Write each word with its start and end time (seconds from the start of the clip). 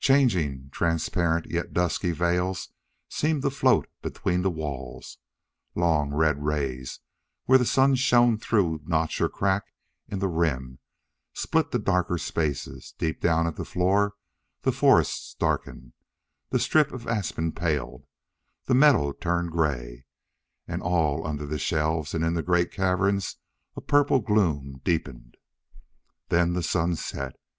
Changing, 0.00 0.70
transparent, 0.72 1.44
yet 1.50 1.74
dusky 1.74 2.12
veils 2.12 2.70
seemed 3.10 3.42
to 3.42 3.50
float 3.50 3.86
between 4.00 4.40
the 4.40 4.50
walls; 4.50 5.18
long, 5.74 6.14
red 6.14 6.42
rays, 6.42 7.00
where 7.44 7.58
the 7.58 7.66
sun 7.66 7.94
shone 7.94 8.38
through 8.38 8.80
notch 8.86 9.20
or 9.20 9.28
crack 9.28 9.74
in 10.08 10.20
the 10.20 10.26
rim, 10.26 10.78
split 11.34 11.70
the 11.70 11.78
darker 11.78 12.16
spaces; 12.16 12.94
deep 12.96 13.20
down 13.20 13.46
at 13.46 13.56
the 13.56 13.64
floor 13.66 14.14
the 14.62 14.72
forest 14.72 15.38
darkened, 15.38 15.92
the 16.48 16.58
strip 16.58 16.90
of 16.90 17.06
aspen 17.06 17.52
paled, 17.52 18.06
the 18.64 18.72
meadow 18.74 19.12
turned 19.12 19.52
gray; 19.52 20.06
and 20.66 20.80
all 20.80 21.26
under 21.26 21.44
the 21.44 21.58
shelves 21.58 22.14
and 22.14 22.24
in 22.24 22.32
the 22.32 22.42
great 22.42 22.72
caverns 22.72 23.36
a 23.76 23.82
purple 23.82 24.20
gloom 24.20 24.80
deepened. 24.82 25.36
Then 26.30 26.54
the 26.54 26.62
sun 26.62 26.96
set. 26.96 27.34